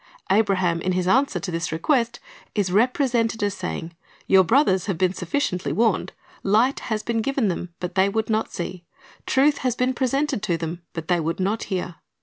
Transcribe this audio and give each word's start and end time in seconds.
Abraham 0.31 0.81
in 0.81 0.93
his 0.93 1.07
answer 1.07 1.39
to 1.39 1.51
this 1.51 1.71
request 1.71 2.19
is 2.55 2.71
represented 2.71 3.43
as 3.43 3.53
saying, 3.53 3.93
Your 4.25 4.43
brothers 4.43 4.87
have 4.87 4.97
been 4.97 5.13
sufficiently 5.13 5.71
warned. 5.71 6.11
Light 6.41 6.79
has 6.79 7.03
been 7.03 7.21
given 7.21 7.49
them, 7.49 7.69
but 7.79 7.93
they 7.93 8.09
would 8.09 8.27
not 8.27 8.51
see; 8.51 8.83
truth 9.27 9.59
has 9.59 9.75
been 9.75 9.93
presented 9.93 10.41
to 10.41 10.57
them, 10.57 10.81
but 10.93 11.07
they 11.07 11.19
would 11.19 11.39
not 11.39 11.65
hear. 11.65 11.97